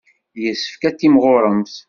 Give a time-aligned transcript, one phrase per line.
[0.43, 1.75] Yessefk ad timɣuremt.